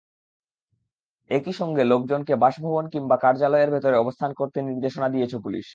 [1.29, 5.67] একই সঙ্গে লোকজনকে বাসভবন কিংবা কার্যালয়ের ভেতর অবস্থান করতে নির্দেশনা দিয়েছে পুলিশ।